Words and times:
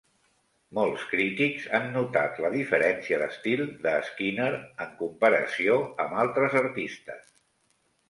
Molts 0.77 1.03
crítics 1.11 1.67
han 1.79 1.85
notat 1.97 2.41
la 2.47 2.51
diferència 2.57 3.21
d'estil 3.25 3.63
de 3.85 3.95
Skinner 4.11 4.51
en 4.57 4.99
comparació 5.05 5.81
amb 6.09 6.21
altres 6.27 6.63
artistes. 6.67 7.35